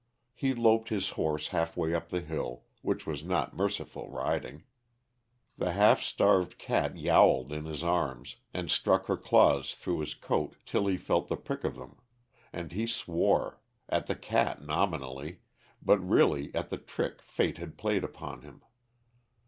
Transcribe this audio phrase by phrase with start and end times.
[0.33, 4.63] He loped his horse half way up the hill, which was not merciful riding.
[5.59, 10.55] The half starved cat yowled in his arms, and struck her claws through his coat
[10.65, 11.97] till he felt the prick of them,
[12.51, 15.41] and he swore; at the cat, nominally,
[15.83, 18.63] but really at the trick fate had played upon him.